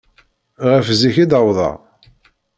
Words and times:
Ɣef 0.71 0.85
zik 0.99 1.15
i 1.23 1.25
d-wwḍeɣ? 1.31 1.75